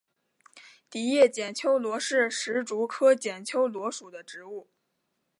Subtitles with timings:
[0.89, 4.67] 狭叶剪秋罗是石竹科剪秋罗属的植物。